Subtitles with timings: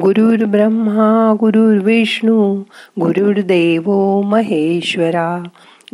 [0.00, 2.62] गुरुर् ब्रह्मा गुरुर्विष्णू
[3.00, 5.42] गुरुर्देव महेश्वरा.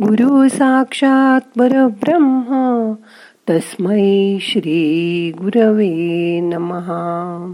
[0.03, 2.93] गुरु साक्षात परब्रह्मा
[3.49, 7.53] तस्मै श्री गुरवे नमहा.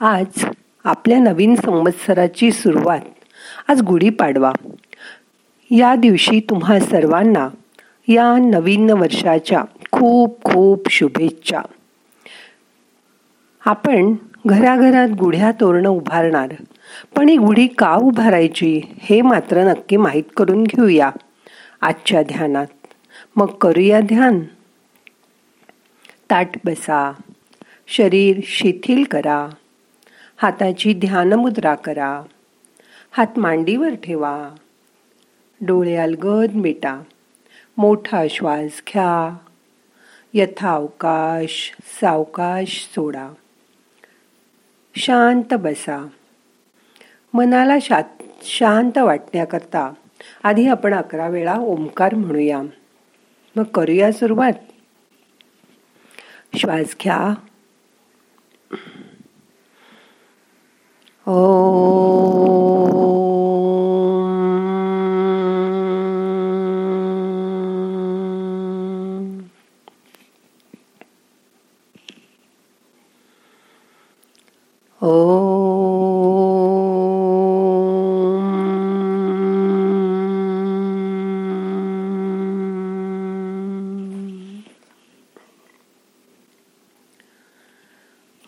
[0.00, 0.44] आज
[0.84, 3.00] आपल्या नवीन संवत्सराची सुरुवात.
[3.68, 4.52] आज गुढीपाडवा
[5.70, 7.48] या दिवशी तुम्हा सर्वांना
[8.08, 11.60] या नवीन वर्षाच्या खूप खूप शुभेच्छा.
[13.66, 14.14] आपण
[14.46, 16.48] घराघरात गुढ्या तोरणं उभारणार.
[17.16, 21.10] पण ही गुढी का उभारायची हे मात्र नक्की माहीत करून घेऊया.
[21.80, 22.66] आजच्या ध्यानात.
[23.36, 24.40] मग करूया ध्यान.
[26.30, 27.12] ताट बसा.
[27.86, 29.48] शरीर शिथिल करा.
[30.36, 32.22] हाताची ध्यानमुद्रा करा.
[33.10, 34.48] हात मांडीवर ठेवा.
[35.60, 37.00] डोळे अलगद मिटा.
[37.76, 39.36] मोठा श्वास घ्या.
[40.34, 43.28] यथावकाश सावकाश सोडा.
[44.96, 46.06] शांत बसा.
[47.34, 48.00] मनाला शा
[48.42, 49.92] शांत वाटण्याकरता
[50.42, 52.62] आधी आपण अकरा वेळा ओंकार म्हणूया.
[53.56, 54.52] मग करूया सुरुवात.
[56.56, 57.34] श्वास घ्या.
[61.26, 61.89] ओ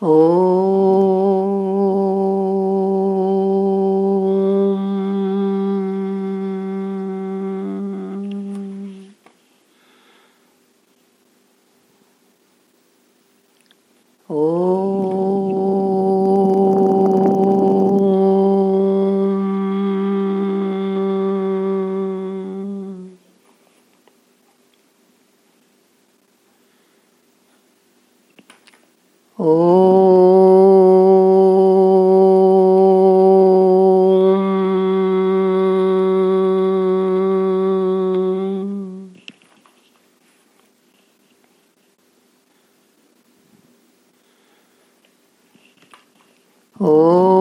[0.03, 0.43] Om.
[14.29, 14.73] Om.
[29.39, 29.72] Om.
[46.85, 47.32] Oh.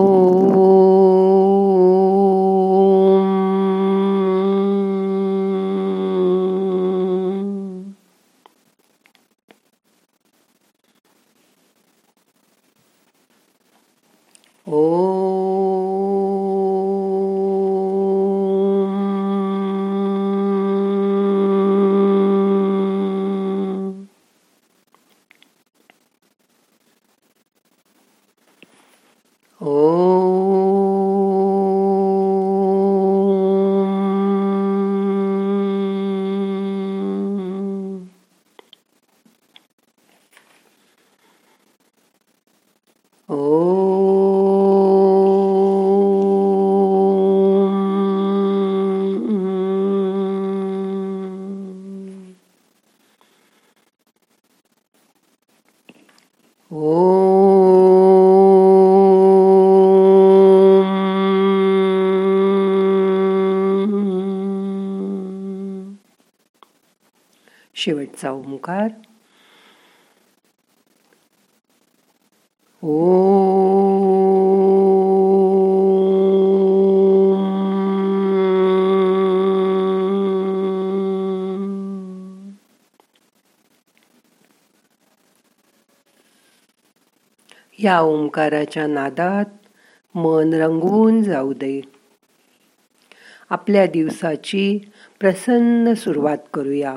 [67.84, 68.88] शेवटचा ओंकार.
[72.82, 73.12] ओ.
[87.78, 89.44] या ओंकाराच्या नादात
[90.14, 91.80] मन रंगून जाऊ दे.
[93.50, 94.78] आपल्या दिवसाची
[95.20, 96.96] प्रसन्न सुरुवात करूया.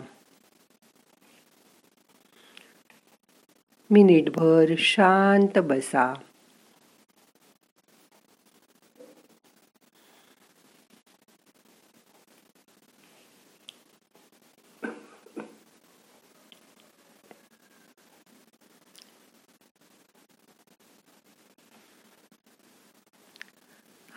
[3.90, 6.14] मिनिटभर शांत बसा.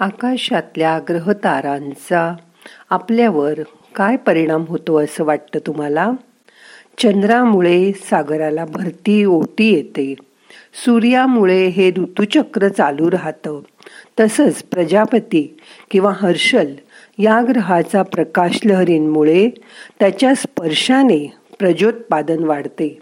[0.01, 2.35] आकाशातल्या ग्रहतारांचा
[2.91, 3.61] आपल्यावर
[3.95, 6.11] काय परिणाम होतो असं वाटतं तुम्हाला?
[6.99, 10.15] चंद्रामुळे सागराला भरती ओटी येते.
[10.85, 13.61] सूर्यामुळे हे ऋतुचक्र चालू राहतं.
[14.21, 15.57] तसंच प्रजापती
[15.91, 16.67] किंवा हर्षल
[17.19, 19.51] या ग्रहाचा प्रकाश लहरींमुळे
[20.01, 22.99] त्याच्या स्पर्शाने प्रजोत्पादन वाढते.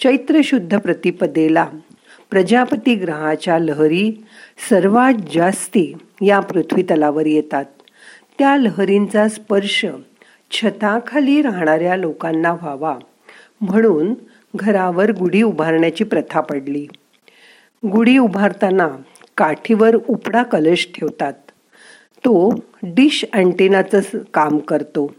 [0.00, 1.66] चैत्र शुद्ध प्रतिपदेला
[2.30, 4.24] प्रजापती ग्रहाच्या लहरी
[4.70, 7.64] सर्वात जास्ती या पृथ्वी तलावर येतात.
[8.38, 9.86] त्या लहरींचा स्पर्श
[10.50, 12.98] छताखाली राहणाऱ्या लोकांना व्हावा.
[13.62, 14.14] म्हणून
[14.56, 16.86] घरावर गुढी उभारण्याची प्रथा पडली.
[17.86, 18.88] गुढी उभारताना
[19.36, 21.32] काठीवर उपडा कलश ठेवतात.
[22.18, 24.00] तो डिश अँटेनाचं
[24.34, 25.14] काम करतो.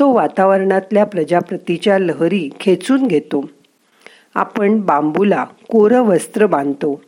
[0.00, 3.50] तो वातावरणातल्या प्रजापतीच्या लहरी खेचून घेतो.
[4.34, 7.02] आपण बांबूला कोरं वस्त्र बांधतो.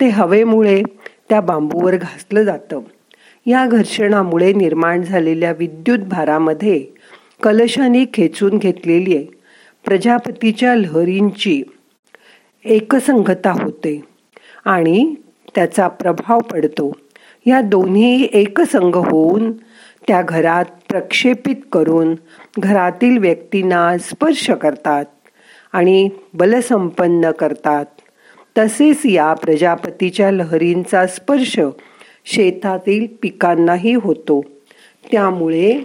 [0.00, 0.82] ते हवेमुळे
[1.28, 2.80] त्या बांबूवर घासलं जातं.
[3.46, 6.86] या घर्षणामुळे निर्माण झालेल्या विद्युत भारामध्ये
[7.42, 9.26] कलशाने खेचून घेतलेली
[9.84, 11.62] प्रजापतीच्या लहरींची
[12.64, 14.02] एकसंगता होते
[14.64, 15.14] आणि
[15.54, 16.92] त्याचा प्रभाव पडतो.
[17.46, 19.52] या दोन्ही एकसंग होऊन
[20.08, 22.14] त्या घरात प्रक्षेपित करून
[22.58, 25.04] घरातील व्यक्तींना स्पर्श करतात
[25.72, 27.84] आणि बलसंपन्न करतात.
[28.58, 31.60] तसेच या प्रजापतीच्या लहरींचा स्पर्श
[32.24, 34.40] शेतातील पिकांनाही होतो.
[35.12, 35.80] त्यामुळे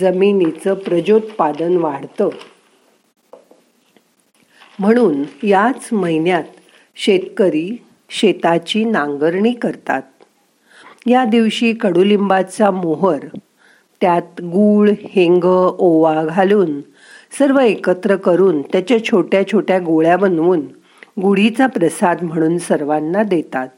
[0.00, 2.28] जमिनीचं प्रजोत्पादन वाढतं.
[4.80, 6.44] म्हणून याच महिन्यात
[6.96, 10.02] शेतकरी शेताची नांगरणी करतात.
[11.06, 13.18] या दिवशी कडुलिंबाचा मोहर
[14.00, 15.44] त्यात गूळ हेंग
[15.78, 16.80] ओवा घालून
[17.38, 20.60] सर्व एकत्र करून त्याच्या छोट्या छोट्या गोळ्या बनवून
[21.22, 23.68] गुढीचा प्रसाद म्हणून सर्वांना देतात.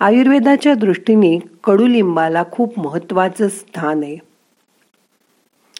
[0.00, 4.33] आयुर्वेदाच्या दृष्टीने कडुलिंबाला खूप महत्त्वाचं स्थान आहे.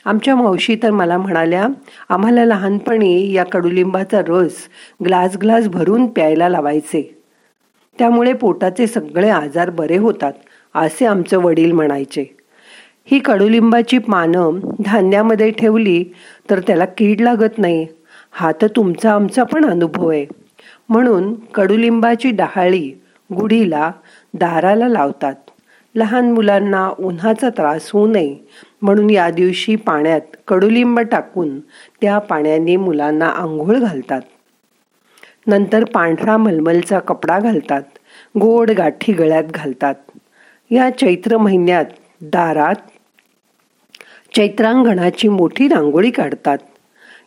[0.07, 1.67] आमच्या मावशी तर मला म्हणाल्या
[2.09, 4.57] आम्हाला लहानपणी या कडुलिंबाचा रस
[5.05, 7.03] ग्लास ग्लास भरून प्यायला लावायचे.
[7.99, 10.33] त्यामुळे पोटाचे सगळे आजार बरे होतात
[10.75, 12.37] असे आमचं वडील म्हणायचे.
[13.07, 16.05] ही कडुलिंबाची पानं धान्यामध्ये ठेवली
[16.51, 17.87] तर त्याला कीड लागत नाही.
[18.31, 20.27] हा तर तुमचा आमचा पण अनुभव आहे.
[20.89, 22.89] म्हणून कडुलिंबाची डहाळी
[23.31, 23.91] गुढीला
[24.35, 25.35] दाराला लावतात.
[25.95, 28.37] लहान मुलांना उन्हाचा त्रास होऊ नये
[28.83, 31.61] म्हणून या दिवशी पाण्यात कडुलिंब टाकून
[32.01, 34.21] त्या पाण्याने मुलांना आंघोळ घालतात.
[35.47, 37.83] नंतर पांढरा मलमलचा कपडा घालतात
[38.41, 39.95] गोड गाठी गळ्यात घालतात.
[40.71, 41.85] या चैत्र महिन्यात
[42.21, 42.75] दारात
[44.37, 46.59] चैत्रांगणाची मोठी रांगोळी काढतात.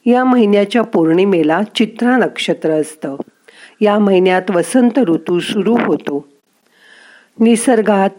[0.05, 3.15] या महिन्याच्या पौर्णिमेला चित्रा नक्षत्र असतं.
[3.81, 6.27] या महिन्यात वसंत ऋतू सुरू होतो.
[7.39, 8.09] निसर्गात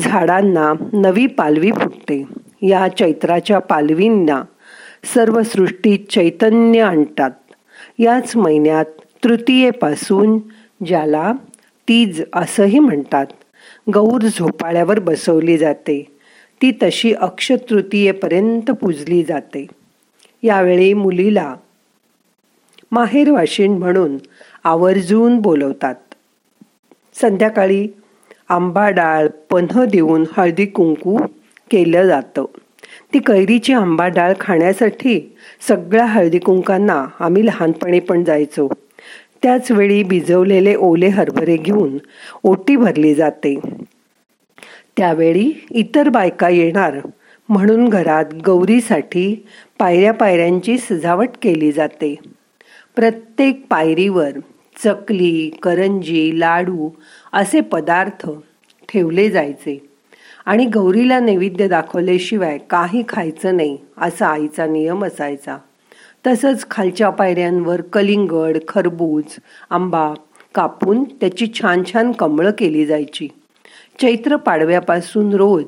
[0.00, 2.24] झाडांना नवी पालवी फुटते.
[2.62, 4.42] या चैत्राच्या पालवींना
[5.14, 7.30] सर्व सृष्टीत चैतन्य आणतात.
[7.98, 8.84] याच महिन्यात
[9.24, 10.38] तृतीयेपासून
[10.86, 11.32] ज्याला
[11.88, 13.26] तीज असंही म्हणतात
[13.94, 16.16] गौर झोपाळ्यावर बसवली जाते.
[16.62, 19.66] ती तशी अक्षतृतीयेपर्यंत पूजली जाते.
[20.42, 21.54] यावेळी मुलीला
[22.92, 24.16] माहेर वाशिण म्हणून
[24.64, 25.94] आवर्जून बोलवतात.
[27.14, 27.88] संध्याकाळी
[28.48, 31.16] आंबा डाळ पन्ह देऊन हळदी कुंकू
[31.70, 32.44] केलं जातं.
[33.14, 35.36] ती कैरीची आंबा डाळ खाण्यासाठी
[35.68, 38.68] सगळ्या हळदी कुंकांना आम्ही लहानपणी पण जायचो.
[39.42, 41.98] त्याच वेळी भिजवलेले ओले हरभरे घेऊन
[42.42, 43.60] ओटी भरली जाते.
[44.96, 46.98] त्यावेळी इतर बायका येणार
[47.48, 49.46] म्हणून घरात गौरीसाठी
[49.78, 52.14] पायऱ्या पायऱ्यांची सजावट केली जाते.
[52.96, 54.30] प्रत्येक पायरीवर
[54.84, 56.88] चकली करंजी लाडू
[57.34, 58.30] असे पदार्थ
[58.88, 59.90] ठेवले जायचे.
[60.46, 65.56] आणि गौरीला नैवेद्य दाखवल्याशिवाय काही खायचं नाही असा आईचा नियम असायचा.
[66.26, 69.38] तसंच खालच्या पायऱ्यांवर कलिंगड खरबूज
[69.70, 70.14] आंबा
[70.54, 73.28] कापून त्याची छान छान कमळं केली जायची.
[74.00, 75.64] चैत्र पाडव्यापासून रोज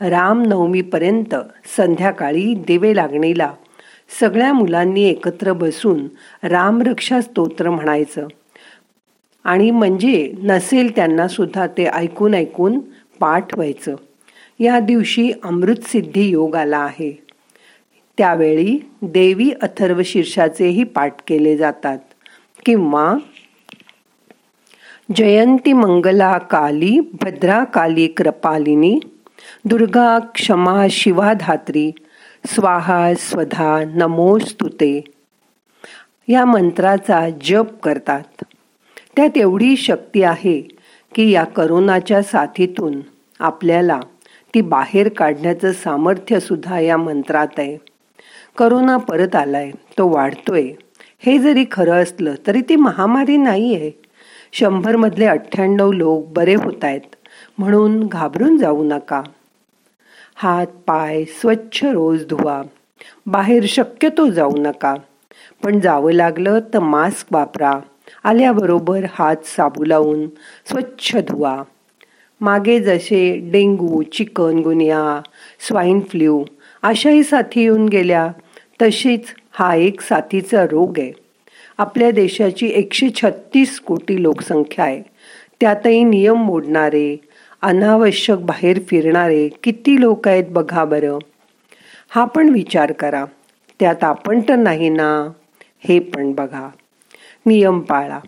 [0.00, 1.34] रामनवमीपर्यंत
[1.76, 3.52] संध्याकाळी दिवे लागणीला
[4.20, 6.06] सगळ्या मुलांनी एकत्र बसून
[6.42, 8.26] रामरक्षा स्तोत्र म्हणायचं.
[9.44, 12.78] आणि म्हणजे नसेल त्यांना सुद्धा ते ऐकून ऐकून
[13.20, 13.96] पाठ व्हायचं.
[14.60, 17.22] या दिवशी अमृतसिद्धी योग आला आहे.
[18.18, 21.98] त्यावेळी देवी अथर्व शीर्षाचेही पाठ केले जातात.
[22.66, 23.14] किंवा
[25.16, 28.98] जयंती मंगला काली भद्रा काली कृपालिनी
[29.64, 31.92] दुर्गा क्षमा शिवा धात्री
[32.46, 35.04] स्वाहा स्वधा नमोस्तुते.
[36.28, 38.44] या मंत्राचा जप करतात.
[39.16, 40.60] त्यात एवढी शक्ती आहे
[41.14, 43.00] की या करोनाच्या साथीतून
[43.40, 44.00] आपल्याला
[44.54, 47.78] ती बाहेर काढण्याचं सामर्थ्य सुद्धा या मंत्रात आहे.
[48.58, 50.72] करोना परत आलाय तो वाढतोय.
[51.18, 53.90] हे जरी खरं असलं तरी ती महामारी नाही आहे
[54.52, 57.00] शंभरमधले अठ्ठ्याण्णव लोक बरे होत आहेत
[57.58, 59.22] म्हणून घाबरून जाऊ नका.
[60.34, 62.62] हात पाय स्वच्छ रोज धुवा.
[63.26, 64.94] बाहेर शक्यतो जाऊ नका.
[65.62, 67.80] पण जावं लागलं तर मास्क वापरा.
[68.24, 70.26] आल्याबरोबर हात साबू लावून
[70.66, 71.62] स्वच्छ धुवा.
[72.40, 75.20] मागे जसे डेंगू चिकनगुनिया
[75.60, 76.44] स्वाईन फ्ल्यू
[76.82, 78.28] अशाही साथी येऊन गेल्या
[78.82, 81.12] तशीच हा एक साथीचा रोग आहे.
[81.78, 85.02] आपल्या देशाची एकशे छत्तीस कोटी लोकसंख्या आहे.
[85.60, 87.16] त्यातही नियम मोडणारे
[87.62, 91.18] अनावश्यक बाहेर फिरणारे किती लोक आहेत बघा बरं.
[92.08, 93.24] हा पण विचार करा.
[93.80, 95.28] त्यात आपण तर नाही ना?
[95.88, 96.68] हे पण बघा.
[97.46, 98.18] नियम पाळा.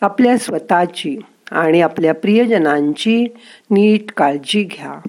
[0.00, 1.18] आपल्या स्वतःची
[1.50, 3.26] आणि आपल्या प्रियजनांची
[3.70, 5.08] नीट काळजी घ्या.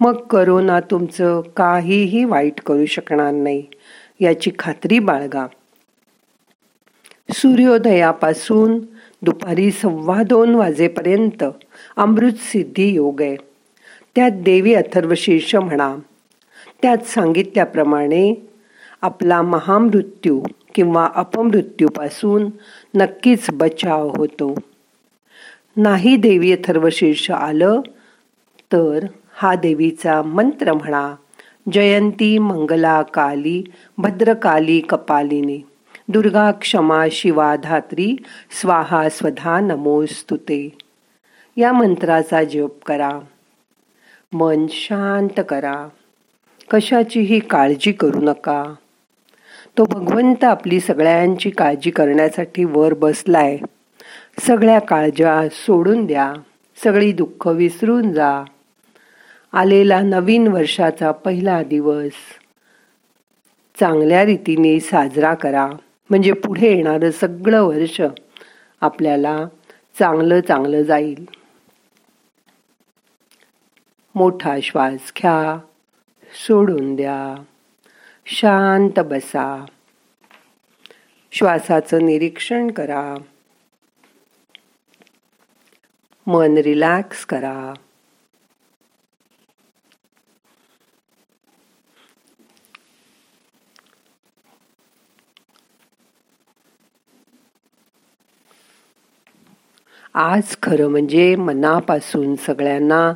[0.00, 3.62] मग करोना तुमचं काहीही वाईट करू शकणार नाही
[4.20, 5.46] याची खात्री बाळगा.
[7.34, 8.78] सूर्योदयापासून
[9.22, 11.44] दुपारी सव्वा दोन वाजेपर्यंत
[11.96, 13.36] अमृत सिद्धी योग आहे.
[14.14, 15.96] त्यात देवी अथर्वशीर्ष म्हणा.
[16.82, 18.48] त्यात सांगितल्याप्रमाणे
[19.02, 20.42] आपला महामृत्यू
[20.74, 22.50] किंवा अपमृत्यूपासून
[22.94, 24.54] नक्कीच बचाव होतो.
[25.76, 27.80] नाही देवी अथर्वशीर्ष आलं
[28.72, 31.14] तर हा देवीचा मंत्र म्हणा
[31.72, 33.64] जयंती मंगला काली
[33.98, 35.60] भद्रकाली कपालिनी
[36.08, 38.16] दुर्गा क्षमा शिवा धात्री
[38.60, 40.78] स्वाहा स्वधा नमोस्तुते.
[41.56, 43.18] या मंत्राचा जप करा.
[44.32, 45.88] मन शांत करा.
[46.70, 48.74] कशाचीही काळजी करू नका.
[49.78, 53.58] तो भगवंत आपली सगळ्यांची काळजी करण्यासाठी वर बसलाय.
[54.40, 56.34] सगळ्या काळजा सोडून द्या.
[56.84, 58.44] सगळी दुःख विसरून जा.
[59.52, 62.12] आलेला नवीन वर्षाचा पहिला दिवस.
[63.80, 65.70] चांगल्या रीतीने साजरा करा.
[66.10, 68.00] म्हणजे पुढे येणारं सगळं वर्ष
[68.80, 69.46] आपल्याला
[69.98, 71.28] चांगलं चांगलं जाईल.
[74.14, 75.58] मोठा श्वास घ्या.
[76.46, 77.42] सोडून द्या.
[78.26, 79.64] शांत बसा.
[81.32, 83.14] श्वासाचं निरीक्षण करा.
[86.26, 87.74] मन रिलॅक्स करा.
[100.14, 103.12] आज खरं म्हणजे मनापासून सगळ्यांना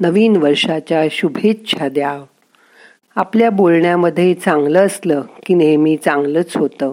[0.00, 2.24] नवीन वर्षाच्या शुभेच्छा द्या.
[3.16, 6.92] आपल्या बोलण्यामध्ये चांगलं असलं की नेहमी चांगलंच होतं.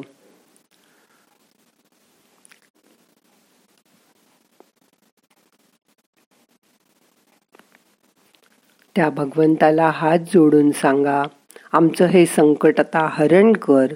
[8.96, 11.24] त्या भगवंताला हात जोडून सांगा
[11.72, 13.94] आमचं हे संकट आता हरण कर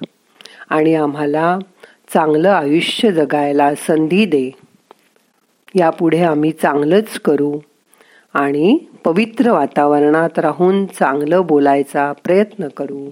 [0.70, 1.60] आणि आम्हाला
[2.14, 4.52] चांगलं आयुष्य जगायला संधी दे.
[5.76, 7.60] यापुढे आम्ही चांगलंच करू.
[8.38, 13.10] आणि पवित्र वातावरणात राहून चांगलं बोलायचा प्रयत्न करू.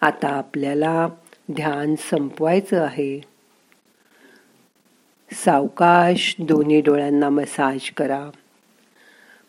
[0.00, 1.08] आता आपल्याला
[1.52, 3.20] ध्यान संपवायचं आहे.
[5.32, 8.30] सावकाश दोन्ही डोळ्यांना मसाज करा.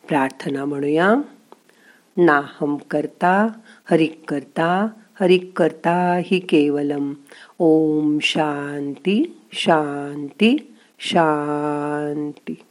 [0.08, 1.16] प्रार्थना म्हणूया.
[2.18, 3.48] नाहम करता
[3.92, 4.88] हरिक करता
[5.20, 7.14] हरिक करता हि केवलम.
[7.60, 10.74] ओम शांती शांती.
[11.00, 12.67] शांती.